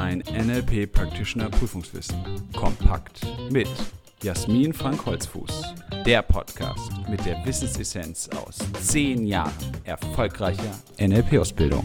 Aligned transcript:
Dein 0.00 0.20
NLP 0.20 0.92
Practitioner 0.92 1.50
Prüfungswissen. 1.50 2.22
Kompakt 2.54 3.26
mit 3.50 3.66
Jasmin 4.22 4.72
Frank 4.72 5.04
Holzfuß. 5.04 5.74
Der 6.06 6.22
Podcast 6.22 6.92
mit 7.10 7.26
der 7.26 7.44
Wissensessenz 7.44 8.28
aus 8.28 8.58
zehn 8.80 9.26
Jahren 9.26 9.52
erfolgreicher 9.82 10.78
NLP-Ausbildung. 11.00 11.84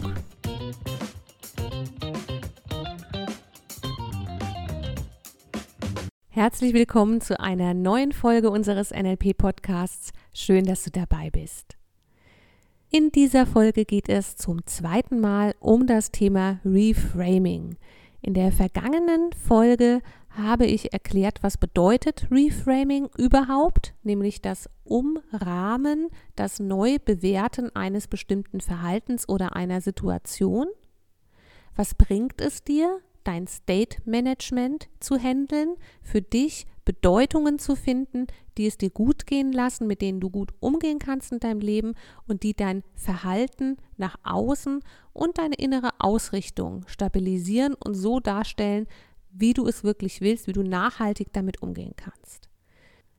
Herzlich 6.28 6.72
willkommen 6.72 7.20
zu 7.20 7.40
einer 7.40 7.74
neuen 7.74 8.12
Folge 8.12 8.48
unseres 8.48 8.92
NLP-Podcasts. 8.92 10.12
Schön, 10.32 10.66
dass 10.66 10.84
du 10.84 10.92
dabei 10.92 11.30
bist. 11.30 11.76
In 12.92 13.10
dieser 13.10 13.44
Folge 13.44 13.84
geht 13.84 14.08
es 14.08 14.36
zum 14.36 14.64
zweiten 14.66 15.18
Mal 15.20 15.56
um 15.58 15.88
das 15.88 16.12
Thema 16.12 16.60
Reframing. 16.64 17.76
In 18.24 18.32
der 18.32 18.52
vergangenen 18.52 19.34
Folge 19.34 20.00
habe 20.30 20.64
ich 20.64 20.94
erklärt, 20.94 21.42
was 21.42 21.58
bedeutet 21.58 22.26
Reframing 22.30 23.10
überhaupt, 23.18 23.92
nämlich 24.02 24.40
das 24.40 24.70
Umrahmen, 24.82 26.08
das 26.34 26.58
Neubewerten 26.58 27.76
eines 27.76 28.08
bestimmten 28.08 28.62
Verhaltens 28.62 29.28
oder 29.28 29.54
einer 29.56 29.82
Situation. 29.82 30.68
Was 31.76 31.94
bringt 31.94 32.40
es 32.40 32.64
dir, 32.64 32.98
dein 33.24 33.46
State 33.46 33.98
Management 34.06 34.88
zu 35.00 35.18
handeln, 35.18 35.76
für 36.00 36.22
dich 36.22 36.66
Bedeutungen 36.84 37.58
zu 37.58 37.76
finden, 37.76 38.26
die 38.58 38.66
es 38.66 38.76
dir 38.76 38.90
gut 38.90 39.26
gehen 39.26 39.52
lassen, 39.52 39.86
mit 39.86 40.02
denen 40.02 40.20
du 40.20 40.30
gut 40.30 40.52
umgehen 40.60 40.98
kannst 40.98 41.32
in 41.32 41.40
deinem 41.40 41.60
Leben 41.60 41.94
und 42.26 42.42
die 42.42 42.54
dein 42.54 42.82
Verhalten 42.94 43.76
nach 43.96 44.16
außen 44.22 44.80
und 45.12 45.38
deine 45.38 45.56
innere 45.56 45.90
Ausrichtung 45.98 46.84
stabilisieren 46.86 47.74
und 47.74 47.94
so 47.94 48.20
darstellen, 48.20 48.86
wie 49.30 49.54
du 49.54 49.66
es 49.66 49.82
wirklich 49.82 50.20
willst, 50.20 50.46
wie 50.46 50.52
du 50.52 50.62
nachhaltig 50.62 51.32
damit 51.32 51.62
umgehen 51.62 51.94
kannst. 51.96 52.48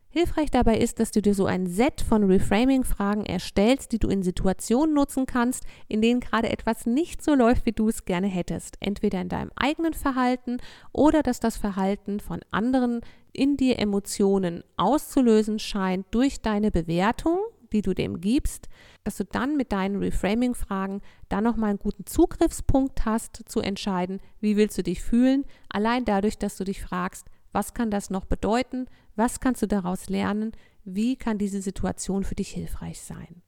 Hilfreich 0.09 0.49
dabei 0.49 0.77
ist, 0.77 1.01
dass 1.01 1.11
du 1.11 1.21
dir 1.21 1.33
so 1.33 1.45
ein 1.45 1.67
Set 1.67 1.99
von 1.99 2.23
Reframing-Fragen 2.23 3.25
erstellst, 3.25 3.91
die 3.91 3.99
du 3.99 4.07
in 4.07 4.23
Situationen 4.23 4.95
nutzen 4.95 5.25
kannst, 5.25 5.65
in 5.89 6.01
denen 6.01 6.21
gerade 6.21 6.49
etwas 6.49 6.85
nicht 6.85 7.21
so 7.21 7.35
läuft, 7.35 7.65
wie 7.65 7.73
du 7.73 7.89
es 7.89 8.05
gerne 8.05 8.27
hättest. 8.27 8.77
Entweder 8.79 9.19
in 9.19 9.27
deinem 9.27 9.51
eigenen 9.57 9.93
Verhalten 9.93 10.59
oder 10.93 11.21
dass 11.21 11.41
das 11.41 11.57
Verhalten 11.57 12.21
von 12.21 12.39
anderen 12.49 13.01
in 13.35 13.57
dir 13.57 13.79
Emotionen 13.79 14.63
auszulösen 14.77 15.59
scheint 15.59 16.05
durch 16.11 16.41
deine 16.41 16.71
Bewertung, 16.71 17.39
die 17.71 17.81
du 17.81 17.93
dem 17.93 18.21
gibst, 18.21 18.67
dass 19.03 19.17
du 19.17 19.25
dann 19.25 19.57
mit 19.57 19.71
deinen 19.71 19.97
Reframing-Fragen 19.97 21.01
dann 21.29 21.43
nochmal 21.43 21.71
einen 21.71 21.79
guten 21.79 22.05
Zugriffspunkt 22.05 23.05
hast, 23.05 23.43
zu 23.47 23.59
entscheiden, 23.59 24.19
wie 24.39 24.55
willst 24.55 24.77
du 24.77 24.83
dich 24.83 25.03
fühlen, 25.03 25.45
allein 25.69 26.05
dadurch, 26.05 26.37
dass 26.37 26.57
du 26.57 26.63
dich 26.63 26.81
fragst, 26.81 27.27
was 27.51 27.73
kann 27.73 27.89
das 27.89 28.09
noch 28.09 28.25
bedeuten? 28.25 28.87
Was 29.15 29.39
kannst 29.39 29.61
du 29.61 29.67
daraus 29.67 30.09
lernen? 30.09 30.51
Wie 30.83 31.15
kann 31.15 31.37
diese 31.37 31.61
Situation 31.61 32.25
für 32.25 32.35
dich 32.35 32.49
hilfreich 32.49 33.01
sein? 33.01 33.41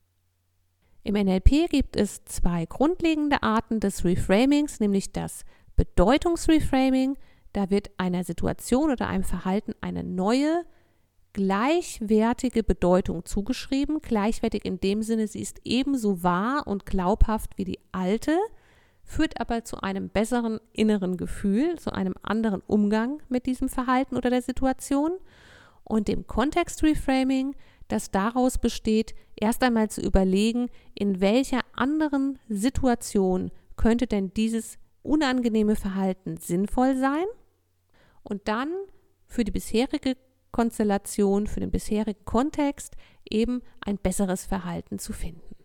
Im 1.03 1.15
NLP 1.15 1.69
gibt 1.69 1.95
es 1.95 2.23
zwei 2.23 2.65
grundlegende 2.65 3.43
Arten 3.43 3.79
des 3.79 4.05
Reframings, 4.05 4.79
nämlich 4.79 5.11
das 5.11 5.43
Bedeutungsreframing. 5.75 7.17
Da 7.57 7.71
wird 7.71 7.89
einer 7.97 8.23
Situation 8.23 8.91
oder 8.91 9.07
einem 9.07 9.23
Verhalten 9.23 9.73
eine 9.81 10.03
neue, 10.03 10.63
gleichwertige 11.33 12.61
Bedeutung 12.61 13.25
zugeschrieben. 13.25 13.99
Gleichwertig 13.99 14.63
in 14.63 14.79
dem 14.79 15.01
Sinne, 15.01 15.27
sie 15.27 15.41
ist 15.41 15.61
ebenso 15.63 16.21
wahr 16.21 16.67
und 16.67 16.85
glaubhaft 16.85 17.57
wie 17.57 17.63
die 17.63 17.79
alte 17.91 18.37
führt 19.03 19.41
aber 19.41 19.63
zu 19.63 19.81
einem 19.81 20.09
besseren 20.09 20.59
inneren 20.71 21.17
Gefühl, 21.17 21.79
zu 21.79 21.91
einem 21.91 22.13
anderen 22.21 22.61
Umgang 22.67 23.23
mit 23.27 23.47
diesem 23.47 23.69
Verhalten 23.69 24.17
oder 24.17 24.29
der 24.29 24.43
Situation 24.43 25.13
und 25.83 26.09
dem 26.09 26.27
Kontext-Reframing, 26.27 27.55
das 27.87 28.11
daraus 28.11 28.59
besteht, 28.59 29.15
erst 29.35 29.63
einmal 29.63 29.89
zu 29.89 30.01
überlegen, 30.01 30.69
in 30.93 31.21
welcher 31.21 31.61
anderen 31.73 32.37
Situation 32.49 33.49
könnte 33.77 34.05
denn 34.05 34.31
dieses 34.35 34.77
unangenehme 35.01 35.75
Verhalten 35.75 36.37
sinnvoll 36.37 36.95
sein 36.97 37.25
und 38.27 38.47
dann 38.47 38.73
für 39.25 39.43
die 39.43 39.51
bisherige 39.51 40.17
Konstellation, 40.51 41.47
für 41.47 41.59
den 41.59 41.71
bisherigen 41.71 42.25
Kontext 42.25 42.95
eben 43.29 43.61
ein 43.81 43.97
besseres 43.97 44.45
Verhalten 44.45 44.99
zu 44.99 45.13
finden. 45.13 45.55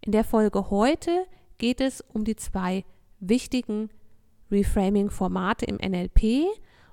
In 0.00 0.12
der 0.12 0.24
Folge 0.24 0.70
heute 0.70 1.26
geht 1.58 1.80
es 1.80 2.00
um 2.00 2.24
die 2.24 2.36
zwei 2.36 2.84
wichtigen 3.18 3.90
Reframing-Formate 4.50 5.64
im 5.66 5.76
NLP 5.76 6.46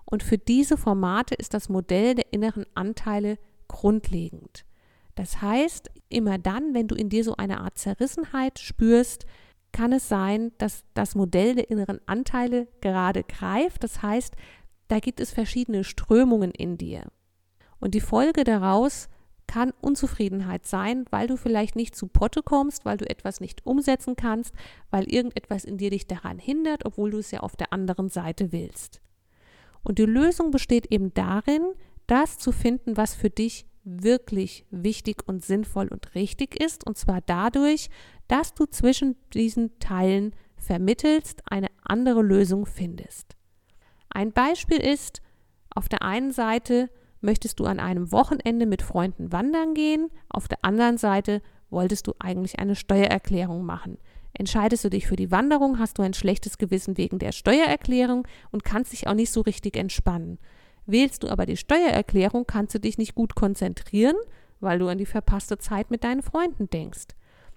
und 0.05 0.23
für 0.23 0.37
diese 0.37 0.77
Formate 0.77 1.35
ist 1.35 1.53
das 1.53 1.69
Modell 1.69 2.15
der 2.15 2.31
inneren 2.33 2.65
Anteile 2.73 3.37
grundlegend. 3.67 4.65
Das 5.15 5.41
heißt, 5.41 5.91
immer 6.09 6.39
dann, 6.39 6.73
wenn 6.73 6.87
du 6.87 6.95
in 6.95 7.09
dir 7.09 7.23
so 7.23 7.35
eine 7.35 7.61
Art 7.61 7.77
Zerrissenheit 7.77 8.57
spürst, 8.57 9.25
kann 9.73 9.91
es 9.91 10.07
sein, 10.07 10.53
dass 10.57 10.85
das 10.93 11.15
Modell 11.15 11.55
der 11.55 11.69
inneren 11.69 11.99
Anteile 12.05 12.67
gerade 12.79 13.23
greift. 13.23 13.83
Das 13.83 14.01
heißt, 14.01 14.35
da 14.87 14.99
gibt 14.99 15.19
es 15.19 15.31
verschiedene 15.31 15.83
Strömungen 15.83 16.51
in 16.51 16.77
dir. 16.77 17.07
Und 17.79 17.95
die 17.95 18.01
Folge 18.01 18.45
daraus 18.45 19.09
kann 19.47 19.73
Unzufriedenheit 19.81 20.65
sein, 20.65 21.05
weil 21.09 21.27
du 21.27 21.35
vielleicht 21.35 21.75
nicht 21.75 21.95
zu 21.95 22.07
Potte 22.07 22.41
kommst, 22.43 22.85
weil 22.85 22.97
du 22.97 23.09
etwas 23.09 23.41
nicht 23.41 23.65
umsetzen 23.65 24.15
kannst, 24.15 24.55
weil 24.89 25.11
irgendetwas 25.11 25.65
in 25.65 25.77
dir 25.77 25.89
dich 25.89 26.07
daran 26.07 26.39
hindert, 26.39 26.85
obwohl 26.85 27.11
du 27.11 27.17
es 27.17 27.31
ja 27.31 27.41
auf 27.41 27.55
der 27.55 27.73
anderen 27.73 28.09
Seite 28.09 28.51
willst. 28.51 29.01
Und 29.83 29.99
die 29.99 30.05
Lösung 30.05 30.51
besteht 30.51 30.85
eben 30.91 31.13
darin, 31.13 31.73
das 32.07 32.37
zu 32.37 32.51
finden, 32.51 32.95
was 32.95 33.15
für 33.15 33.29
dich 33.29 33.65
wirklich 33.83 34.65
wichtig 34.71 35.23
und 35.27 35.43
sinnvoll 35.43 35.87
und 35.87 36.15
richtig 36.15 36.61
ist, 36.61 36.85
und 36.85 36.97
zwar 36.97 37.21
dadurch, 37.21 37.89
dass 38.27 38.53
du 38.53 38.65
zwischen 38.65 39.15
diesen 39.33 39.77
Teilen 39.79 40.33
vermittelst, 40.55 41.41
eine 41.49 41.67
andere 41.83 42.21
Lösung 42.21 42.65
findest. 42.65 43.35
Ein 44.09 44.31
Beispiel 44.31 44.77
ist, 44.77 45.21
auf 45.75 45.89
der 45.89 46.03
einen 46.03 46.31
Seite 46.31 46.89
möchtest 47.19 47.59
du 47.59 47.65
an 47.65 47.79
einem 47.79 48.11
Wochenende 48.11 48.65
mit 48.65 48.81
Freunden 48.81 49.31
wandern 49.31 49.73
gehen, 49.73 50.09
auf 50.29 50.47
der 50.47 50.59
anderen 50.63 50.97
Seite 50.97 51.41
wolltest 51.69 52.07
du 52.07 52.13
eigentlich 52.19 52.59
eine 52.59 52.75
Steuererklärung 52.75 53.65
machen. 53.65 53.97
Entscheidest 54.33 54.83
du 54.83 54.89
dich 54.89 55.07
für 55.07 55.15
die 55.15 55.31
Wanderung, 55.31 55.79
hast 55.79 55.97
du 55.97 56.01
ein 56.01 56.13
schlechtes 56.13 56.57
Gewissen 56.57 56.97
wegen 56.97 57.19
der 57.19 57.31
Steuererklärung 57.31 58.27
und 58.51 58.63
kannst 58.63 58.93
dich 58.93 59.07
auch 59.07 59.13
nicht 59.13 59.31
so 59.31 59.41
richtig 59.41 59.77
entspannen. 59.77 60.39
Wählst 60.85 61.23
du 61.23 61.29
aber 61.29 61.45
die 61.45 61.57
Steuererklärung, 61.57 62.45
kannst 62.45 62.75
du 62.75 62.79
dich 62.79 62.97
nicht 62.97 63.15
gut 63.15 63.35
konzentrieren, 63.35 64.15
weil 64.59 64.79
du 64.79 64.87
an 64.87 64.97
die 64.97 65.05
verpasste 65.05 65.57
Zeit 65.57 65.91
mit 65.91 66.03
deinen 66.03 66.21
Freunden 66.21 66.69
denkst. 66.69 67.07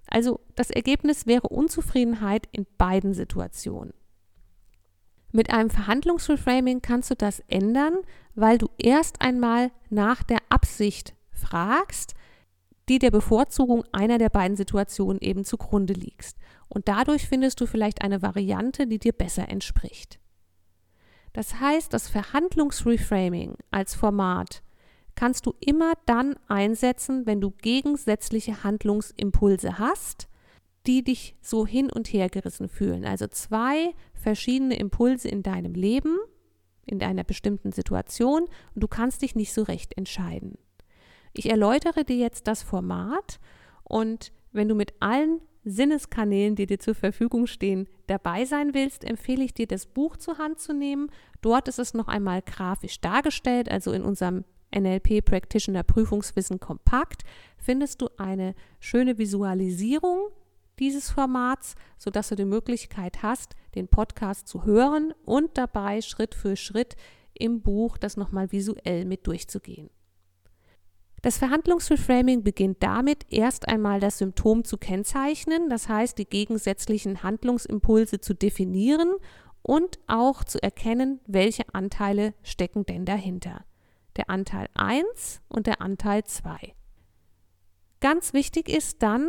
Also 0.09 0.41
das 0.55 0.71
Ergebnis 0.71 1.27
wäre 1.27 1.49
Unzufriedenheit 1.49 2.49
in 2.53 2.67
beiden 2.79 3.15
Situationen. 3.15 3.93
Mit 5.33 5.51
einem 5.51 5.71
Verhandlungsreframing 5.71 6.81
kannst 6.83 7.11
du 7.11 7.15
das 7.15 7.41
ändern, 7.49 7.97
weil 8.35 8.59
du 8.59 8.69
erst 8.79 9.21
einmal 9.21 9.71
nach 9.91 10.23
der 10.23 10.39
Absicht 10.49 11.15
fragst, 11.31 12.15
die 12.89 12.99
der 12.99 13.11
Bevorzugung 13.11 13.85
einer 13.93 14.19
der 14.19 14.31
beiden 14.31 14.57
Situationen 14.57 15.21
eben 15.21 15.45
zugrunde 15.45 15.93
liegt. 15.93 16.37
Und 16.69 16.89
dadurch 16.89 17.29
findest 17.29 17.61
du 17.61 17.67
vielleicht 17.67 18.03
eine 18.03 18.23
Variante, 18.23 18.87
die 18.87 18.99
dir 18.99 19.13
besser 19.13 19.49
entspricht. 19.49 20.21
Das 21.37 21.61
heißt, 21.61 21.93
das 21.93 22.09
Verhandlungsreframing 22.09 23.57
als 23.71 23.95
Format 23.95 24.63
kannst 25.17 25.45
du 25.45 25.53
immer 25.61 25.93
dann 26.07 26.37
einsetzen, 26.49 27.27
wenn 27.27 27.43
du 27.43 27.51
gegensätzliche 27.51 28.65
Handlungsimpulse 28.65 29.79
hast, 29.79 30.29
die 30.87 31.05
dich 31.05 31.37
so 31.43 31.67
hin 31.67 31.93
und 31.93 32.11
her 32.11 32.31
gerissen 32.31 32.71
fühlen. 32.71 33.05
Also 33.05 33.27
zwei 33.27 33.93
verschiedene 34.15 34.79
Impulse 34.79 35.29
in 35.29 35.43
deinem 35.43 35.75
Leben, 35.75 36.17
in 36.87 37.03
einer 37.03 37.23
bestimmten 37.23 37.71
Situation 37.71 38.45
und 38.75 38.83
du 38.83 38.89
kannst 38.89 39.21
dich 39.21 39.35
nicht 39.35 39.53
so 39.53 39.63
recht 39.63 39.95
entscheiden. 39.99 40.57
Ich 41.35 41.51
erläutere 41.51 42.05
dir 42.05 42.17
jetzt 42.17 42.47
das 42.47 42.63
Format 42.63 43.41
und 43.85 44.33
wenn 44.53 44.69
du 44.69 44.75
mit 44.75 44.95
allen 45.01 45.43
Sinneskanälen, 45.67 46.55
die 46.55 46.67
dir 46.67 46.79
zur 46.79 46.95
Verfügung 46.95 47.47
stehen, 47.49 47.89
dabei 48.07 48.45
sein 48.45 48.73
willst, 48.73 49.05
empfehle 49.05 49.45
ich 49.45 49.53
dir, 49.53 49.67
das 49.67 49.87
Buch 49.87 50.17
zur 50.17 50.39
Hand 50.39 50.61
zu 50.61 50.73
nehmen. 50.73 51.11
Dort 51.43 51.67
ist 51.67 51.81
es 51.81 51.93
noch 51.93 52.07
einmal 52.07 52.41
grafisch 52.41 53.01
dargestellt, 53.01 53.69
also 53.69 53.93
in 53.93 54.03
unserem 54.03 54.45
NLP 54.75 55.25
Practitioner 55.25 55.83
Prüfungswissen 55.83 56.61
kompakt 56.61 57.23
findest 57.59 58.01
du 58.01 58.09
eine 58.17 58.55
schöne 58.79 59.19
Visualisierung 59.19 60.29
dieses 60.79 61.11
Formats, 61.11 61.75
sodass 61.99 62.29
du 62.29 62.37
die 62.37 62.45
Möglichkeit 62.45 63.23
hast, 63.23 63.57
den 63.75 63.89
Podcast 63.89 64.47
zu 64.47 64.65
hören 64.65 65.15
und 65.25 65.59
dabei 65.59 66.01
Schritt 66.01 66.35
für 66.35 66.57
Schritt 66.57 66.97
im 67.35 67.61
Buch 67.61 67.99
das 67.99 68.17
nochmal 68.17 68.53
visuell 68.53 69.05
mit 69.05 69.27
durchzugehen. 69.27 69.91
Das 71.27 71.39
Verhandlungsreframing 71.39 72.45
beginnt 72.45 72.85
damit, 72.85 73.27
erst 73.31 73.67
einmal 73.67 73.99
das 73.99 74.19
Symptom 74.19 74.63
zu 74.63 74.79
kennzeichnen, 74.79 75.69
das 75.69 75.89
heißt 75.89 76.17
die 76.19 76.25
gegensätzlichen 76.25 77.25
Handlungsimpulse 77.25 78.21
zu 78.21 78.33
definieren 78.33 79.13
und 79.61 79.99
auch 80.07 80.45
zu 80.45 80.63
erkennen, 80.63 81.19
welche 81.27 81.65
Anteile 81.75 82.33
stecken 82.45 82.87
denn 82.87 83.05
dahinter. 83.05 83.65
Der 84.15 84.31
Anteil 84.31 84.69
1 84.75 85.41
und 85.49 85.67
der 85.67 85.83
Anteil 85.83 86.23
2. 86.23 86.77
Ganz 87.99 88.33
wichtig 88.33 88.69
ist 88.69 89.03
dann, 89.03 89.29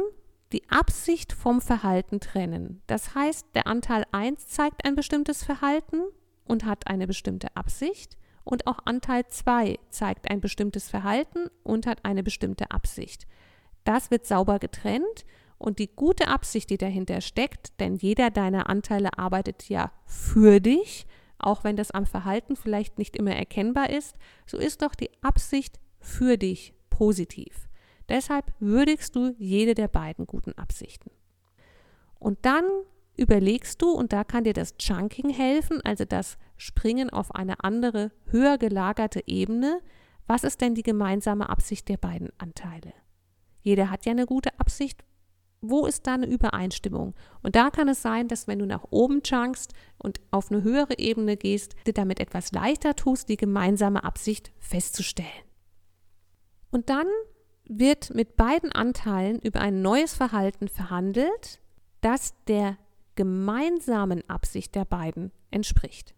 die 0.52 0.70
Absicht 0.70 1.34
vom 1.34 1.62
Verhalten 1.62 2.20
trennen. 2.20 2.84
Das 2.86 3.16
heißt, 3.16 3.48
der 3.56 3.66
Anteil 3.66 4.06
1 4.12 4.46
zeigt 4.46 4.86
ein 4.86 4.94
bestimmtes 4.94 5.44
Verhalten 5.44 6.04
und 6.46 6.64
hat 6.64 6.86
eine 6.86 7.08
bestimmte 7.08 7.56
Absicht 7.56 8.18
und 8.48 8.66
auch 8.66 8.80
Anteil 8.86 9.28
2 9.28 9.78
zeigt 9.90 10.32
ein 10.32 10.40
bestimmtes 10.40 10.90
Verhalten 10.90 11.50
und 11.64 11.86
hat 11.86 12.06
eine 12.06 12.24
bestimmte 12.24 12.72
Absicht. 12.72 13.28
Das 13.84 14.10
wird 14.10 14.26
sauber 14.26 14.58
getrennt 14.58 15.26
und 15.58 15.80
die 15.80 15.94
gute 15.94 16.30
Absicht, 16.30 16.70
die 16.70 16.78
dahinter 16.78 17.20
steckt, 17.20 17.78
denn 17.82 17.96
jeder 17.96 18.30
deiner 18.30 18.70
Anteile 18.70 19.18
arbeitet 19.18 19.68
ja 19.68 19.92
für 20.06 20.62
dich, 20.62 21.06
auch 21.40 21.66
wenn 21.66 21.76
das 21.76 21.92
am 21.92 22.06
Verhalten 22.06 22.56
vielleicht 22.56 22.98
nicht 22.98 23.18
immer 23.18 23.36
erkennbar 23.36 23.90
ist, 23.90 24.16
so 24.46 24.58
ist 24.58 24.82
doch 24.82 24.96
die 24.96 25.12
Absicht 25.22 25.78
für 26.00 26.38
dich 26.38 26.74
positiv. 26.90 27.68
Deshalb 28.08 28.46
würdigst 28.60 29.14
du 29.16 29.36
jede 29.38 29.74
der 29.74 29.90
beiden 29.90 30.26
guten 30.26 30.54
Absichten. 30.54 31.12
Und 32.18 32.46
dann 32.46 32.64
überlegst 33.18 33.82
du, 33.82 33.90
und 33.92 34.14
da 34.14 34.24
kann 34.24 34.44
dir 34.44 34.54
das 34.54 34.78
Chunking 34.78 35.30
helfen, 35.30 35.82
also 35.84 36.06
das 36.06 36.38
Springen 36.56 37.10
auf 37.10 37.34
eine 37.36 37.64
andere, 37.64 38.12
höher 38.28 38.58
gelagerte 38.58 39.24
Ebene, 39.28 39.82
was 40.28 40.44
ist 40.44 40.62
denn 40.62 40.76
die 40.76 40.84
gemeinsame 40.84 41.50
Absicht 41.50 41.88
der 41.90 41.98
beiden 41.98 42.30
Anteile? 42.38 42.94
Jeder 43.62 43.90
hat 43.90 44.06
ja 44.06 44.12
eine 44.12 44.26
gute 44.26 44.60
Absicht. 44.60 45.04
Wo 45.62 45.86
ist 45.86 46.06
da 46.06 46.14
eine 46.14 46.28
Übereinstimmung? 46.28 47.16
Und 47.42 47.56
da 47.56 47.72
kann 47.72 47.90
es 47.90 48.02
sein, 48.02 48.28
dass 48.28 48.48
wenn 48.48 48.60
du 48.60 48.66
nach 48.66 48.86
oben 48.92 49.24
chunkst 49.24 49.74
und 49.98 50.22
auf 50.30 50.52
eine 50.52 50.64
höhere 50.64 51.00
Ebene 51.00 51.36
gehst, 51.36 51.76
dir 51.88 51.94
damit 51.94 52.20
etwas 52.20 52.52
leichter 52.52 52.96
tust, 52.96 53.30
die 53.30 53.38
gemeinsame 53.38 54.04
Absicht 54.04 54.52
festzustellen. 54.60 55.28
Und 56.70 56.90
dann 56.90 57.08
wird 57.66 58.14
mit 58.14 58.36
beiden 58.36 58.72
Anteilen 58.72 59.40
über 59.40 59.62
ein 59.62 59.82
neues 59.82 60.14
Verhalten 60.14 60.68
verhandelt, 60.68 61.60
das 62.02 62.34
der 62.48 62.78
gemeinsamen 63.18 64.24
Absicht 64.30 64.76
der 64.76 64.86
beiden 64.86 65.34
entspricht. 65.52 66.16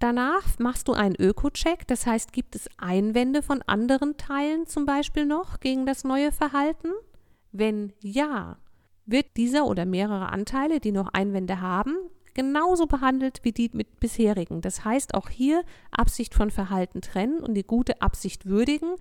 Danach 0.00 0.58
machst 0.58 0.88
du 0.88 0.94
einen 0.94 1.14
Öko-Check, 1.14 1.86
das 1.86 2.06
heißt, 2.06 2.32
gibt 2.32 2.56
es 2.56 2.68
Einwände 2.76 3.40
von 3.40 3.62
anderen 3.62 4.16
Teilen 4.16 4.66
zum 4.66 4.84
Beispiel 4.84 5.24
noch 5.26 5.60
gegen 5.60 5.86
das 5.86 6.02
neue 6.02 6.32
Verhalten? 6.32 6.88
Wenn 7.52 7.92
ja, 8.00 8.58
wird 9.06 9.36
dieser 9.36 9.66
oder 9.66 9.86
mehrere 9.86 10.30
Anteile, 10.30 10.80
die 10.80 10.90
noch 10.90 11.08
Einwände 11.12 11.60
haben, 11.60 11.94
genauso 12.34 12.86
behandelt 12.86 13.40
wie 13.44 13.52
die 13.52 13.70
mit 13.72 14.00
bisherigen. 14.00 14.60
Das 14.60 14.84
heißt, 14.84 15.14
auch 15.14 15.28
hier 15.28 15.62
Absicht 15.92 16.34
von 16.34 16.50
Verhalten 16.50 17.00
trennen 17.00 17.38
und 17.40 17.54
die 17.54 17.62
gute 17.62 18.02
Absicht 18.02 18.46
würdigen 18.46 18.96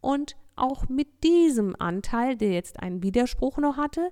und 0.00 0.36
auch 0.54 0.88
mit 0.88 1.24
diesem 1.24 1.74
Anteil, 1.80 2.36
der 2.36 2.52
jetzt 2.52 2.78
einen 2.80 3.02
Widerspruch 3.02 3.58
noch 3.58 3.76
hatte, 3.76 4.10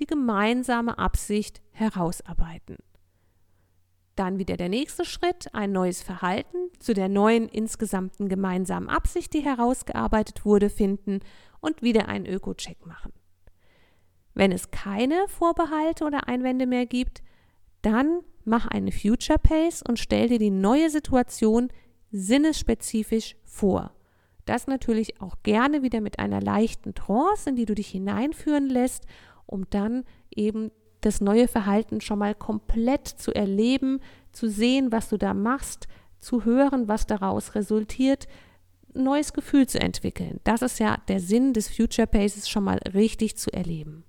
die 0.00 0.06
gemeinsame 0.06 0.98
Absicht 0.98 1.60
herausarbeiten. 1.70 2.76
Dann 4.16 4.38
wieder 4.38 4.56
der 4.56 4.68
nächste 4.68 5.04
Schritt, 5.04 5.54
ein 5.54 5.72
neues 5.72 6.02
Verhalten 6.02 6.58
zu 6.78 6.94
der 6.94 7.08
neuen 7.08 7.48
insgesamten 7.48 8.28
gemeinsamen 8.28 8.88
Absicht, 8.88 9.32
die 9.32 9.40
herausgearbeitet 9.40 10.44
wurde, 10.44 10.68
finden 10.68 11.20
und 11.60 11.82
wieder 11.82 12.08
einen 12.08 12.26
Öko-Check 12.26 12.84
machen. 12.86 13.12
Wenn 14.34 14.52
es 14.52 14.70
keine 14.70 15.26
Vorbehalte 15.28 16.04
oder 16.04 16.28
Einwände 16.28 16.66
mehr 16.66 16.86
gibt, 16.86 17.22
dann 17.82 18.20
mach 18.44 18.66
eine 18.66 18.92
Future 18.92 19.38
Pace 19.38 19.82
und 19.86 19.98
stell 19.98 20.28
dir 20.28 20.38
die 20.38 20.50
neue 20.50 20.90
Situation 20.90 21.68
sinnesspezifisch 22.10 23.36
vor. 23.44 23.92
Das 24.44 24.66
natürlich 24.66 25.20
auch 25.20 25.36
gerne 25.42 25.82
wieder 25.82 26.00
mit 26.00 26.18
einer 26.18 26.40
leichten 26.40 26.94
Trance, 26.94 27.50
in 27.50 27.56
die 27.56 27.66
du 27.66 27.74
dich 27.74 27.88
hineinführen 27.88 28.68
lässt, 28.68 29.04
um 29.50 29.68
dann 29.70 30.04
eben 30.30 30.70
das 31.00 31.20
neue 31.20 31.48
Verhalten 31.48 32.00
schon 32.00 32.18
mal 32.18 32.34
komplett 32.34 33.08
zu 33.08 33.34
erleben, 33.34 34.00
zu 34.32 34.48
sehen, 34.48 34.92
was 34.92 35.08
du 35.08 35.16
da 35.16 35.34
machst, 35.34 35.88
zu 36.18 36.44
hören, 36.44 36.88
was 36.88 37.06
daraus 37.06 37.54
resultiert, 37.54 38.28
neues 38.92 39.32
Gefühl 39.32 39.66
zu 39.66 39.80
entwickeln. 39.80 40.40
Das 40.44 40.62
ist 40.62 40.78
ja 40.78 40.98
der 41.08 41.20
Sinn 41.20 41.52
des 41.52 41.68
Future 41.68 42.06
Paces 42.06 42.48
schon 42.48 42.64
mal 42.64 42.78
richtig 42.92 43.36
zu 43.36 43.52
erleben. 43.52 44.04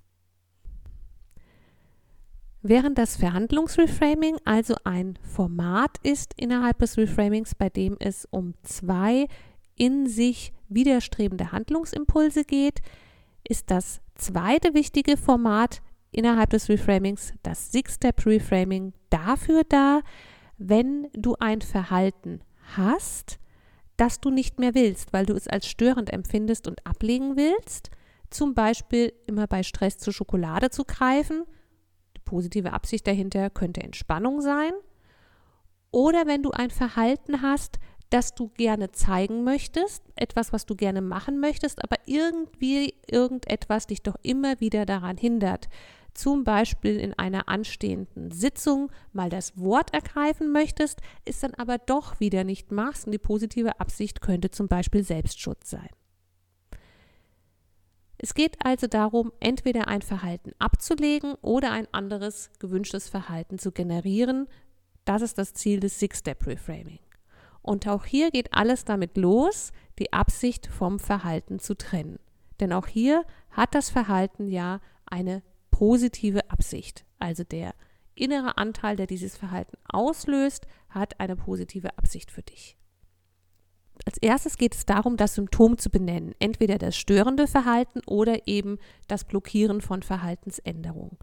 Während 2.64 2.96
das 2.98 3.16
Verhandlungsreframing 3.16 4.36
also 4.44 4.76
ein 4.84 5.18
Format 5.22 5.96
ist 6.04 6.34
innerhalb 6.36 6.78
des 6.78 6.96
Reframings, 6.96 7.56
bei 7.56 7.68
dem 7.68 7.96
es 7.98 8.28
um 8.30 8.54
zwei 8.62 9.26
in 9.74 10.06
sich 10.06 10.52
widerstrebende 10.68 11.50
Handlungsimpulse 11.50 12.44
geht, 12.44 12.80
ist 13.48 13.70
das 13.70 14.00
zweite 14.14 14.74
wichtige 14.74 15.16
Format 15.16 15.82
innerhalb 16.10 16.50
des 16.50 16.68
Reframings, 16.68 17.32
das 17.42 17.72
Six-Step-Reframing, 17.72 18.92
dafür 19.10 19.62
da, 19.68 20.02
wenn 20.58 21.08
du 21.14 21.34
ein 21.40 21.60
Verhalten 21.60 22.40
hast, 22.76 23.38
das 23.96 24.20
du 24.20 24.30
nicht 24.30 24.58
mehr 24.58 24.74
willst, 24.74 25.12
weil 25.12 25.26
du 25.26 25.34
es 25.34 25.48
als 25.48 25.66
störend 25.66 26.12
empfindest 26.12 26.68
und 26.68 26.86
ablegen 26.86 27.36
willst, 27.36 27.90
zum 28.30 28.54
Beispiel 28.54 29.12
immer 29.26 29.46
bei 29.46 29.62
Stress 29.62 29.98
zur 29.98 30.12
Schokolade 30.12 30.70
zu 30.70 30.84
greifen, 30.84 31.44
die 32.16 32.20
positive 32.24 32.72
Absicht 32.72 33.06
dahinter 33.06 33.50
könnte 33.50 33.82
Entspannung 33.82 34.40
sein, 34.40 34.72
oder 35.90 36.26
wenn 36.26 36.42
du 36.42 36.50
ein 36.52 36.70
Verhalten 36.70 37.42
hast, 37.42 37.78
das 38.12 38.34
du 38.34 38.48
gerne 38.48 38.92
zeigen 38.92 39.42
möchtest, 39.42 40.02
etwas, 40.16 40.52
was 40.52 40.66
du 40.66 40.76
gerne 40.76 41.00
machen 41.00 41.40
möchtest, 41.40 41.82
aber 41.82 41.96
irgendwie 42.04 42.94
irgendetwas 43.10 43.86
dich 43.86 44.02
doch 44.02 44.16
immer 44.22 44.60
wieder 44.60 44.84
daran 44.84 45.16
hindert. 45.16 45.68
Zum 46.12 46.44
Beispiel 46.44 47.00
in 47.00 47.14
einer 47.14 47.48
anstehenden 47.48 48.30
Sitzung 48.30 48.92
mal 49.14 49.30
das 49.30 49.58
Wort 49.58 49.94
ergreifen 49.94 50.52
möchtest, 50.52 51.00
ist 51.24 51.42
dann 51.42 51.54
aber 51.54 51.78
doch 51.78 52.20
wieder 52.20 52.44
nicht 52.44 52.70
machst 52.70 53.06
und 53.06 53.12
die 53.12 53.18
positive 53.18 53.80
Absicht 53.80 54.20
könnte 54.20 54.50
zum 54.50 54.68
Beispiel 54.68 55.04
Selbstschutz 55.04 55.70
sein. 55.70 55.88
Es 58.18 58.34
geht 58.34 58.56
also 58.64 58.88
darum, 58.88 59.32
entweder 59.40 59.88
ein 59.88 60.02
Verhalten 60.02 60.52
abzulegen 60.58 61.34
oder 61.40 61.72
ein 61.72 61.88
anderes 61.92 62.50
gewünschtes 62.58 63.08
Verhalten 63.08 63.58
zu 63.58 63.72
generieren. 63.72 64.48
Das 65.06 65.22
ist 65.22 65.38
das 65.38 65.54
Ziel 65.54 65.80
des 65.80 65.98
Six-Step-Reframing. 65.98 67.00
Und 67.62 67.86
auch 67.86 68.04
hier 68.04 68.30
geht 68.30 68.52
alles 68.52 68.84
damit 68.84 69.16
los, 69.16 69.72
die 69.98 70.12
Absicht 70.12 70.66
vom 70.66 70.98
Verhalten 70.98 71.58
zu 71.58 71.76
trennen. 71.76 72.18
Denn 72.60 72.72
auch 72.72 72.86
hier 72.86 73.24
hat 73.50 73.74
das 73.74 73.88
Verhalten 73.90 74.48
ja 74.48 74.80
eine 75.06 75.42
positive 75.70 76.50
Absicht. 76.50 77.04
Also 77.18 77.44
der 77.44 77.74
innere 78.14 78.58
Anteil, 78.58 78.96
der 78.96 79.06
dieses 79.06 79.36
Verhalten 79.36 79.76
auslöst, 79.88 80.66
hat 80.90 81.18
eine 81.20 81.36
positive 81.36 81.96
Absicht 81.98 82.30
für 82.30 82.42
dich. 82.42 82.76
Als 84.04 84.18
erstes 84.18 84.58
geht 84.58 84.74
es 84.74 84.84
darum, 84.84 85.16
das 85.16 85.34
Symptom 85.34 85.78
zu 85.78 85.90
benennen, 85.90 86.34
entweder 86.38 86.78
das 86.78 86.96
störende 86.96 87.46
Verhalten 87.46 88.00
oder 88.06 88.48
eben 88.48 88.78
das 89.06 89.24
Blockieren 89.24 89.80
von 89.80 90.02
Verhaltensänderungen. 90.02 91.18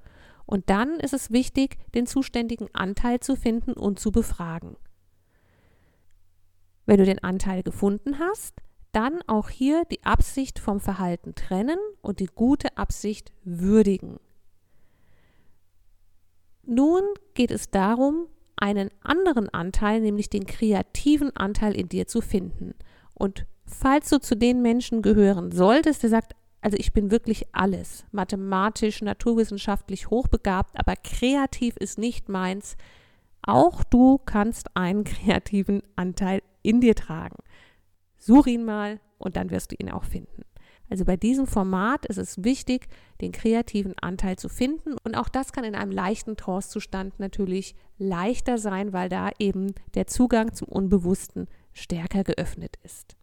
Und 0.46 0.70
dann 0.70 1.00
ist 1.00 1.14
es 1.14 1.32
wichtig, 1.32 1.78
den 1.94 2.08
zuständigen 2.08 2.70
Anteil 2.74 3.20
zu 3.20 3.36
finden 3.36 3.74
und 3.74 4.00
zu 4.00 4.12
befragen. 4.12 4.78
Wenn 6.90 6.98
du 6.98 7.06
den 7.06 7.24
Anteil 7.24 7.62
gefunden 7.62 8.18
hast, 8.18 8.64
dann 8.94 9.20
auch 9.28 9.50
hier 9.50 9.84
die 9.92 10.04
Absicht 10.06 10.58
vom 10.58 10.80
Verhalten 10.80 11.36
trennen 11.36 11.78
und 12.02 12.20
die 12.20 12.26
gute 12.26 12.80
Absicht 12.80 13.32
würdigen. 13.44 14.20
Nun 16.66 17.04
geht 17.36 17.52
es 17.52 17.70
darum, 17.70 18.26
einen 18.56 18.90
anderen 19.04 19.50
Anteil, 19.50 20.02
nämlich 20.02 20.32
den 20.32 20.48
kreativen 20.48 21.30
Anteil 21.36 21.76
in 21.76 21.90
dir 21.90 22.08
zu 22.08 22.22
finden. 22.22 22.74
Und 23.14 23.46
falls 23.68 24.10
du 24.10 24.20
zu 24.20 24.36
den 24.36 24.64
Menschen 24.64 25.04
gehören 25.04 25.52
solltest, 25.52 26.02
der 26.02 26.10
sagt, 26.10 26.34
also 26.60 26.76
ich 26.80 26.92
bin 26.92 27.12
wirklich 27.12 27.46
alles, 27.52 28.04
mathematisch, 28.12 29.04
naturwissenschaftlich 29.04 30.10
hochbegabt, 30.10 30.72
aber 30.74 30.96
kreativ 30.96 31.78
ist 31.78 32.00
nicht 32.00 32.30
meins, 32.30 32.78
auch 33.50 33.84
du 33.84 34.18
kannst 34.20 34.76
einen 34.76 35.04
kreativen 35.04 35.82
Anteil 35.96 36.42
in 36.62 36.82
dir 36.82 36.96
tragen. 36.96 37.38
Such 38.18 38.48
ihn 38.48 38.66
mal 38.66 39.00
und 39.18 39.36
dann 39.36 39.50
wirst 39.50 39.72
du 39.72 39.76
ihn 39.78 39.92
auch 39.92 40.04
finden. 40.04 40.44
Also 40.90 41.06
bei 41.06 41.18
diesem 41.18 41.46
Format 41.46 42.06
ist 42.08 42.18
es 42.18 42.44
wichtig, 42.44 42.88
den 43.22 43.32
kreativen 43.32 43.94
Anteil 44.00 44.38
zu 44.38 44.50
finden 44.50 44.96
und 45.04 45.16
auch 45.16 45.30
das 45.30 45.52
kann 45.52 45.64
in 45.64 45.76
einem 45.76 45.92
leichten 45.92 46.36
Trance-Zustand 46.36 47.20
natürlich 47.20 47.76
leichter 47.98 48.58
sein, 48.58 48.92
weil 48.92 49.08
da 49.08 49.30
eben 49.38 49.74
der 49.94 50.08
Zugang 50.08 50.54
zum 50.54 50.68
Unbewussten 50.68 51.48
stärker 51.74 52.24
geöffnet 52.24 52.78
ist. 52.84 53.16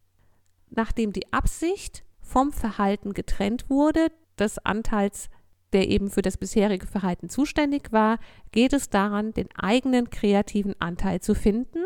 Nachdem 0.70 1.12
die 1.12 1.32
Absicht 1.32 2.04
vom 2.20 2.52
Verhalten 2.52 3.14
getrennt 3.14 3.68
wurde, 3.68 4.08
des 4.38 4.58
Anteils 4.58 5.28
der 5.72 5.88
eben 5.88 6.10
für 6.10 6.22
das 6.22 6.36
bisherige 6.36 6.86
Verhalten 6.86 7.28
zuständig 7.28 7.92
war, 7.92 8.18
geht 8.52 8.72
es 8.72 8.88
daran, 8.88 9.32
den 9.32 9.48
eigenen 9.56 10.10
kreativen 10.10 10.74
Anteil 10.80 11.20
zu 11.20 11.34
finden. 11.34 11.84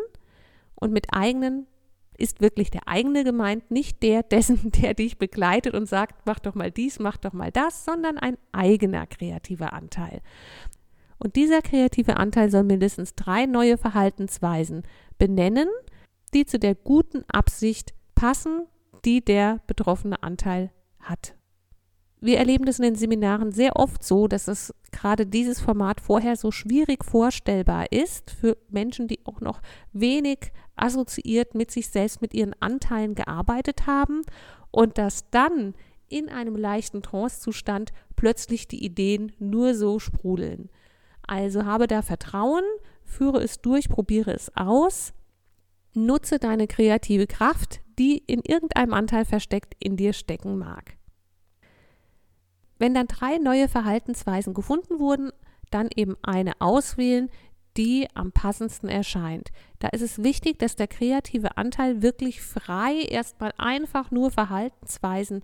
Und 0.75 0.93
mit 0.93 1.09
eigenen 1.13 1.67
ist 2.21 2.41
wirklich 2.41 2.71
der 2.71 2.87
eigene 2.87 3.25
gemeint, 3.25 3.71
nicht 3.71 4.03
der 4.03 4.23
dessen, 4.23 4.71
der 4.83 4.95
dich 4.95 5.19
begleitet 5.19 5.75
und 5.75 5.87
sagt, 5.87 6.27
mach 6.27 6.39
doch 6.39 6.55
mal 6.55 6.71
dies, 6.71 6.99
mach 6.99 7.17
doch 7.17 7.33
mal 7.33 7.51
das, 7.51 7.85
sondern 7.85 8.19
ein 8.19 8.37
eigener 8.53 9.07
kreativer 9.07 9.73
Anteil. 9.73 10.21
Und 11.19 11.37
dieser 11.37 11.61
kreative 11.61 12.17
Anteil 12.17 12.51
soll 12.51 12.65
mindestens 12.65 13.15
drei 13.15 13.47
neue 13.47 13.77
Verhaltensweisen 13.77 14.85
benennen, 15.19 15.69
die 16.33 16.47
zu 16.47 16.59
der 16.59 16.75
guten 16.75 17.25
Absicht 17.29 17.93
passen, 18.15 18.67
die 19.05 19.23
der 19.25 19.61
betroffene 19.67 20.23
Anteil 20.23 20.71
hat. 20.99 21.35
Wir 22.23 22.37
erleben 22.37 22.67
das 22.67 22.79
in 22.79 22.85
den 22.85 22.97
Seminaren 22.97 23.51
sehr 23.51 23.77
oft 23.77 24.05
so, 24.05 24.29
dass 24.29 24.47
es 24.47 24.75
gerade 24.93 25.27
dieses 25.27 25.59
Format 25.59 26.03
vorher 26.03 26.37
so 26.37 26.51
schwierig 26.51 27.03
vorstellbar 27.03 27.91
ist 27.93 28.31
für 28.31 28.59
Menschen, 28.69 29.09
die 29.09 29.21
auch 29.25 29.41
noch 29.41 29.63
wenig 29.93 30.53
assoziiert 30.77 31.55
mit 31.55 31.71
sich 31.71 31.89
selbst, 31.89 32.21
mit 32.21 32.35
ihren 32.35 32.55
Anteilen 32.61 33.15
gearbeitet 33.15 33.87
haben 33.87 34.23
und 34.71 34.99
dass 34.99 35.31
dann 35.31 35.75
in 36.09 36.29
einem 36.29 36.57
leichten 36.57 37.03
Trancezustand 37.03 37.93
plötzlich 38.17 38.69
die 38.69 38.85
Ideen 38.85 39.33
nur 39.39 39.75
so 39.75 39.99
sprudeln. 39.99 40.69
Also 41.27 41.65
habe 41.65 41.87
da 41.87 42.03
Vertrauen, 42.03 42.65
führe 43.05 43.43
es 43.43 43.63
durch, 43.63 43.89
probiere 43.89 44.33
es 44.33 44.55
aus, 44.57 45.15
nutze 45.95 46.39
deine 46.39 46.67
kreative 46.67 47.27
Kraft, 47.27 47.81
die 47.99 48.19
in 48.19 48.41
irgendeinem 48.41 48.93
Anteil 48.93 49.25
versteckt 49.25 49.75
in 49.79 49.97
dir 49.97 50.13
stecken 50.13 50.59
mag. 50.59 51.00
Wenn 52.81 52.95
dann 52.95 53.09
drei 53.09 53.37
neue 53.37 53.69
Verhaltensweisen 53.69 54.55
gefunden 54.55 54.99
wurden, 54.99 55.33
dann 55.71 55.91
eben 55.95 56.17
eine 56.23 56.63
auswählen, 56.63 57.29
die 57.77 58.09
am 58.15 58.33
passendsten 58.33 58.89
erscheint. 58.89 59.51
Da 59.81 59.89
ist 59.89 60.01
es 60.01 60.23
wichtig, 60.23 60.59
dass 60.59 60.77
der 60.77 60.89
kreative 60.89 61.59
Anteil 61.59 62.01
wirklich 62.01 62.41
frei 62.41 63.03
erstmal 63.03 63.53
einfach 63.59 64.11
nur 64.11 64.31
Verhaltensweisen 64.31 65.43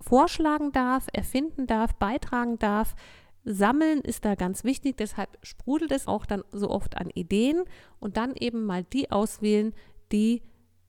vorschlagen 0.00 0.72
darf, 0.72 1.06
erfinden 1.12 1.68
darf, 1.68 1.94
beitragen 1.94 2.58
darf. 2.58 2.96
Sammeln 3.44 4.00
ist 4.00 4.24
da 4.24 4.34
ganz 4.34 4.64
wichtig, 4.64 4.96
deshalb 4.96 5.38
sprudelt 5.44 5.92
es 5.92 6.08
auch 6.08 6.26
dann 6.26 6.42
so 6.50 6.68
oft 6.68 6.96
an 6.96 7.10
Ideen 7.10 7.62
und 8.00 8.16
dann 8.16 8.34
eben 8.34 8.64
mal 8.64 8.82
die 8.82 9.12
auswählen, 9.12 9.72
die 10.10 10.42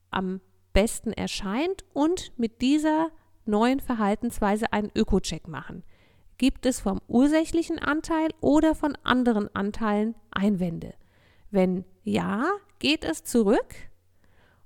am 0.09 0.41
besten 0.73 1.13
erscheint 1.13 1.85
und 1.93 2.33
mit 2.35 2.63
dieser 2.63 3.11
neuen 3.47 3.79
Verhaltensweise 3.79 4.71
einen 4.73 4.91
Öko-Check 4.95 5.47
machen. 5.47 5.83
Gibt 6.37 6.65
es 6.65 6.79
vom 6.79 7.01
ursächlichen 7.07 7.79
Anteil 7.79 8.29
oder 8.41 8.75
von 8.75 8.95
anderen 9.03 9.53
Anteilen 9.55 10.15
Einwände? 10.31 10.93
Wenn 11.49 11.85
ja, 12.03 12.45
geht 12.79 13.03
es 13.03 13.23
zurück 13.23 13.75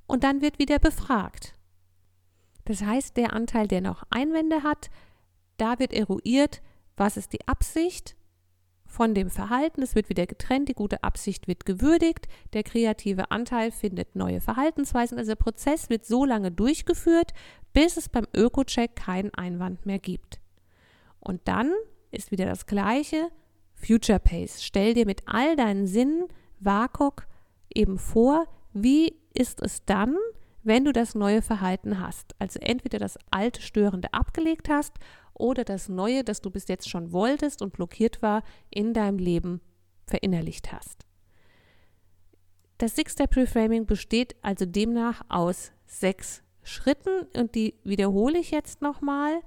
und 0.05 0.23
dann 0.23 0.41
wird 0.41 0.59
wieder 0.59 0.79
befragt. 0.79 1.55
Das 2.65 2.83
heißt, 2.83 3.17
der 3.17 3.33
Anteil, 3.33 3.67
der 3.67 3.81
noch 3.81 4.03
Einwände 4.09 4.63
hat, 4.63 4.89
da 5.57 5.79
wird 5.79 5.93
eruiert, 5.93 6.61
was 6.97 7.17
ist 7.17 7.33
die 7.33 7.47
Absicht 7.47 8.15
von 9.01 9.15
dem 9.15 9.31
Verhalten. 9.31 9.81
Es 9.81 9.96
wird 9.96 10.10
wieder 10.10 10.27
getrennt, 10.27 10.70
die 10.70 10.75
gute 10.75 11.03
Absicht 11.03 11.48
wird 11.48 11.65
gewürdigt, 11.65 12.27
der 12.53 12.62
kreative 12.62 13.31
Anteil 13.31 13.72
findet 13.72 14.15
neue 14.15 14.41
Verhaltensweisen. 14.41 15.17
Also 15.17 15.31
der 15.31 15.38
Prozess 15.38 15.89
wird 15.89 16.05
so 16.05 16.24
lange 16.24 16.51
durchgeführt, 16.51 17.34
bis 17.74 17.98
es 17.98 18.10
beim 18.10 18.27
Öko-Check 18.31 18.96
keinen 18.96 19.34
Einwand 19.34 19.88
mehr 19.88 19.98
gibt. 19.98 20.39
Und 21.20 21.41
dann 21.46 21.74
ist 22.12 22.29
wieder 22.29 22.46
das 22.46 22.67
Gleiche. 22.67 23.31
Future 23.74 24.20
Pace. 24.20 24.63
Stell 24.63 24.93
dir 24.93 25.08
mit 25.08 25.24
all 25.25 25.55
deinen 25.55 25.88
Sinnen 25.88 26.27
WAKOK 26.60 27.25
eben 27.74 27.98
vor, 27.98 28.46
wie 28.72 29.15
ist 29.34 29.63
es 29.63 29.84
dann, 29.84 30.15
wenn 30.62 30.86
du 30.86 30.91
das 30.91 31.15
neue 31.15 31.41
Verhalten 31.41 32.00
hast. 32.00 32.36
Also 32.38 32.60
entweder 32.60 33.00
das 33.00 33.17
alte 33.31 33.63
Störende 33.63 34.13
abgelegt 34.13 34.70
hast 34.70 34.93
oder 35.41 35.63
das 35.65 35.89
neue, 35.89 36.24
das 36.24 36.41
du 36.41 36.51
bis 36.51 36.67
jetzt 36.67 36.89
schon 36.89 37.12
wolltest 37.12 37.62
und 37.62 37.74
blockiert 37.74 38.21
war, 38.21 38.43
in 38.69 38.93
deinem 38.93 39.17
Leben 39.17 39.60
verinnerlicht 40.05 40.71
hast. 40.71 41.05
Das 42.77 42.95
Six-Step-Reframing 42.95 43.86
besteht 43.86 44.36
also 44.41 44.65
demnach 44.65 45.24
aus 45.29 45.71
sechs 45.86 46.43
Schritten 46.63 47.27
und 47.36 47.55
die 47.55 47.75
wiederhole 47.83 48.39
ich 48.39 48.51
jetzt 48.51 48.81
nochmal. 48.81 49.41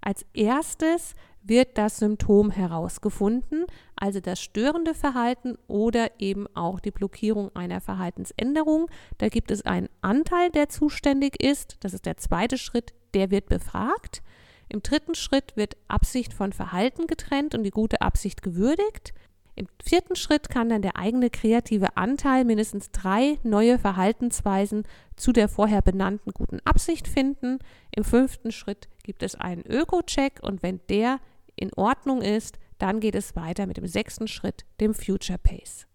Als 0.00 0.24
erstes 0.32 1.14
wird 1.42 1.78
das 1.78 1.98
Symptom 1.98 2.50
herausgefunden, 2.50 3.66
also 3.96 4.20
das 4.20 4.40
störende 4.40 4.94
Verhalten 4.94 5.56
oder 5.66 6.20
eben 6.20 6.46
auch 6.54 6.80
die 6.80 6.90
Blockierung 6.90 7.54
einer 7.56 7.80
Verhaltensänderung. 7.80 8.90
Da 9.18 9.28
gibt 9.28 9.50
es 9.50 9.64
einen 9.64 9.88
Anteil, 10.00 10.50
der 10.50 10.68
zuständig 10.68 11.42
ist. 11.42 11.76
Das 11.80 11.94
ist 11.94 12.06
der 12.06 12.16
zweite 12.16 12.58
Schritt, 12.58 12.92
der 13.14 13.30
wird 13.30 13.46
befragt. 13.46 14.22
Im 14.68 14.82
dritten 14.82 15.14
Schritt 15.14 15.56
wird 15.56 15.76
Absicht 15.88 16.32
von 16.32 16.52
Verhalten 16.52 17.06
getrennt 17.06 17.54
und 17.54 17.62
die 17.64 17.70
gute 17.70 18.00
Absicht 18.02 18.42
gewürdigt. 18.42 19.14
Im 19.54 19.66
vierten 19.82 20.14
Schritt 20.14 20.50
kann 20.50 20.68
dann 20.68 20.82
der 20.82 20.96
eigene 20.96 21.30
kreative 21.30 21.96
Anteil 21.96 22.44
mindestens 22.44 22.92
drei 22.92 23.38
neue 23.42 23.78
Verhaltensweisen 23.78 24.84
zu 25.16 25.32
der 25.32 25.48
vorher 25.48 25.82
benannten 25.82 26.30
guten 26.32 26.60
Absicht 26.64 27.08
finden. 27.08 27.58
Im 27.90 28.04
fünften 28.04 28.52
Schritt 28.52 28.88
gibt 29.02 29.22
es 29.24 29.34
einen 29.34 29.64
Öko-Check 29.66 30.40
und 30.42 30.62
wenn 30.62 30.80
der 30.88 31.18
in 31.56 31.72
Ordnung 31.74 32.22
ist, 32.22 32.58
dann 32.78 33.00
geht 33.00 33.16
es 33.16 33.34
weiter 33.34 33.66
mit 33.66 33.78
dem 33.78 33.86
sechsten 33.88 34.28
Schritt, 34.28 34.64
dem 34.80 34.94
Future 34.94 35.38
Pace. 35.38 35.86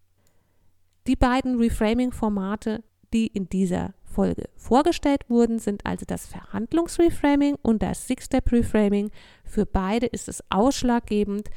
Die 1.06 1.16
beiden 1.16 1.58
Reframing-Formate, 1.58 2.82
die 3.14 3.28
in 3.28 3.48
dieser 3.48 3.94
Folge 4.14 4.44
vorgestellt 4.56 5.28
wurden, 5.28 5.58
sind 5.58 5.84
also 5.84 6.04
das 6.06 6.26
Verhandlungsreframing 6.26 7.56
und 7.62 7.82
das 7.82 8.06
Six-Step-Reframing. 8.06 9.10
Für 9.44 9.66
beide 9.66 10.06
ist 10.06 10.28
es 10.28 10.42
ausschlaggebend, 10.50 11.50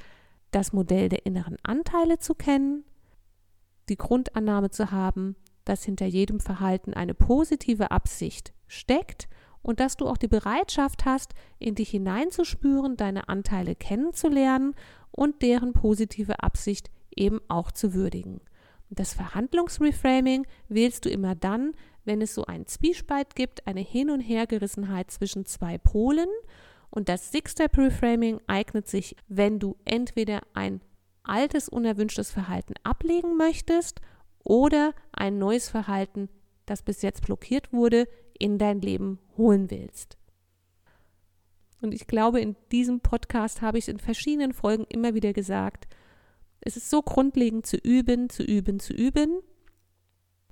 das 0.51 0.73
Modell 0.73 1.09
der 1.09 1.25
inneren 1.25 1.57
Anteile 1.63 2.19
zu 2.19 2.33
kennen, 2.33 2.83
die 3.89 3.97
Grundannahme 3.97 4.71
zu 4.71 4.91
haben, 4.91 5.35
dass 5.65 5.83
hinter 5.83 6.05
jedem 6.05 6.39
Verhalten 6.39 6.93
eine 6.93 7.13
positive 7.13 7.91
Absicht 7.91 8.53
steckt 8.67 9.27
und 9.61 9.79
dass 9.79 9.97
du 9.97 10.07
auch 10.07 10.17
die 10.17 10.27
Bereitschaft 10.27 11.05
hast, 11.05 11.33
in 11.59 11.75
dich 11.75 11.89
hineinzuspüren, 11.89 12.97
deine 12.97 13.29
Anteile 13.29 13.75
kennenzulernen 13.75 14.73
und 15.11 15.41
deren 15.41 15.73
positive 15.73 16.41
Absicht 16.41 16.89
eben 17.15 17.39
auch 17.49 17.71
zu 17.71 17.93
würdigen. 17.93 18.39
Das 18.89 19.13
Verhandlungsreframing 19.13 20.47
wählst 20.69 21.05
du 21.05 21.09
immer 21.09 21.35
dann, 21.35 21.73
wenn 22.07 22.21
es 22.21 22.33
so 22.33 22.45
einen 22.45 22.65
Zwiespalt 22.65 23.35
gibt, 23.35 23.67
eine 23.67 23.81
Hin- 23.81 24.09
und 24.09 24.21
Hergerissenheit 24.21 25.11
zwischen 25.11 25.45
zwei 25.45 25.77
Polen 25.77 26.29
und 26.89 27.09
das 27.09 27.31
Six-Step-Reframing 27.31 28.39
eignet 28.47 28.87
sich, 28.87 29.15
wenn 29.27 29.59
du 29.59 29.75
entweder 29.85 30.41
ein 30.53 30.81
altes, 31.23 31.69
unerwünschtes 31.69 32.31
Verhalten 32.31 32.73
ablegen 32.83 33.37
möchtest 33.37 34.01
oder 34.43 34.93
ein 35.11 35.37
neues 35.37 35.69
Verhalten, 35.69 36.29
das 36.65 36.81
bis 36.81 37.01
jetzt 37.01 37.25
blockiert 37.25 37.73
wurde, 37.73 38.07
in 38.39 38.57
dein 38.57 38.81
Leben 38.81 39.19
holen 39.37 39.69
willst. 39.69 40.17
Und 41.81 41.93
ich 41.93 42.07
glaube, 42.07 42.39
in 42.39 42.55
diesem 42.71 43.01
Podcast 43.01 43.61
habe 43.61 43.77
ich 43.77 43.83
es 43.83 43.89
in 43.89 43.99
verschiedenen 43.99 44.53
Folgen 44.53 44.85
immer 44.89 45.13
wieder 45.13 45.33
gesagt, 45.33 45.87
es 46.61 46.75
ist 46.75 46.89
so 46.89 47.01
grundlegend 47.01 47.65
zu 47.65 47.77
üben, 47.77 48.29
zu 48.29 48.43
üben, 48.43 48.79
zu 48.79 48.93
üben. 48.93 49.39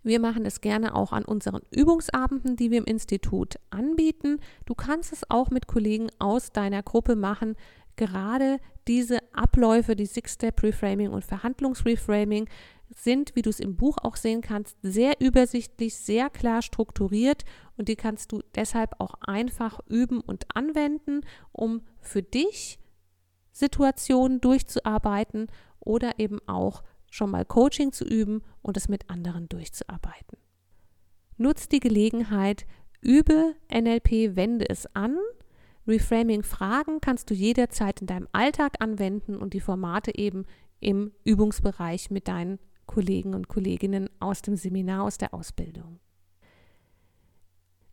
Wir 0.06 0.20
machen 0.20 0.46
es 0.46 0.62
gerne 0.62 0.94
auch 0.94 1.14
an 1.14 1.26
unseren 1.26 1.64
Übungsabenden, 1.72 2.56
die 2.56 2.70
wir 2.70 2.78
im 2.78 2.86
Institut 2.86 3.56
anbieten. 3.72 4.40
Du 4.68 4.76
kannst 4.76 5.12
es 5.12 5.28
auch 5.32 5.50
mit 5.50 5.66
Kollegen 5.66 6.10
aus 6.20 6.52
deiner 6.52 6.84
Gruppe 6.84 7.16
machen. 7.16 7.56
Gerade 7.96 8.60
diese 8.88 9.18
Abläufe, 9.34 9.96
die 9.96 10.06
Six-Step-Reframing 10.06 11.10
und 11.10 11.26
Verhandlungsreframing, 11.26 12.48
sind, 12.94 13.36
wie 13.36 13.42
du 13.42 13.50
es 13.50 13.60
im 13.60 13.78
Buch 13.78 13.98
auch 14.04 14.16
sehen 14.16 14.42
kannst, 14.42 14.78
sehr 14.84 15.20
übersichtlich, 15.20 15.96
sehr 15.96 16.30
klar 16.30 16.62
strukturiert 16.62 17.44
und 17.76 17.90
die 17.90 17.96
kannst 17.96 18.32
du 18.32 18.44
deshalb 18.54 19.00
auch 19.00 19.16
einfach 19.22 19.80
üben 19.88 20.22
und 20.22 20.56
anwenden, 20.56 21.22
um 21.52 21.82
für 22.00 22.22
dich 22.22 22.78
Situationen 23.52 24.40
durchzuarbeiten 24.40 25.48
oder 25.80 26.20
eben 26.20 26.40
auch 26.48 26.84
schon 27.16 27.32
mal 27.32 27.46
Coaching 27.46 27.92
zu 27.92 28.06
üben 28.06 28.42
und 28.62 28.78
es 28.78 28.90
mit 28.90 29.10
anderen 29.10 29.48
durchzuarbeiten. 29.48 30.38
Nutz 31.38 31.68
die 31.68 31.80
Gelegenheit, 31.80 32.66
übe 33.02 33.56
NLP, 33.72 34.36
wende 34.36 34.70
es 34.70 34.86
an. 34.96 35.18
Reframing-Fragen 35.88 37.00
kannst 37.00 37.30
du 37.30 37.34
jederzeit 37.34 38.02
in 38.02 38.08
deinem 38.08 38.28
Alltag 38.32 38.76
anwenden 38.80 39.38
und 39.38 39.54
die 39.54 39.60
Formate 39.60 40.18
eben 40.18 40.46
im 40.80 41.12
Übungsbereich 41.24 42.10
mit 42.10 42.28
deinen 42.28 42.60
Kollegen 42.86 43.34
und 43.34 43.48
Kolleginnen 43.48 44.10
aus 44.20 44.42
dem 44.42 44.56
Seminar, 44.56 45.04
aus 45.04 45.18
der 45.18 45.34
Ausbildung. 45.34 46.00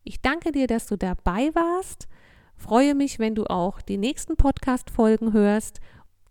Ich 0.05 0.21
danke 0.21 0.53
dir, 0.53 0.67
dass 0.67 0.87
du 0.87 0.97
dabei 0.97 1.55
warst. 1.55 2.09
freue 2.57 2.95
mich, 2.95 3.19
wenn 3.19 3.35
du 3.35 3.45
auch 3.47 3.81
die 3.81 3.99
nächsten 3.99 4.37
Podcast-Folgen 4.37 5.33
hörst 5.33 5.81